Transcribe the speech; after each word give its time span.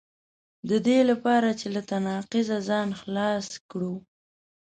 د 0.69 0.71
دې 0.85 0.99
لپاره 1.09 1.49
چې 1.59 1.67
له 1.75 1.81
تناقضه 1.91 2.57
ځان 2.69 2.89
خلاص 2.99 3.47
کړو. 3.69 3.95